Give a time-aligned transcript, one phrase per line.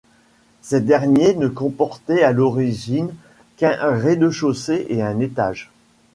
[0.63, 3.13] Ces derniers ne comportaient à l'origine
[3.57, 5.69] qu'un rez-de-chaussée et un étage.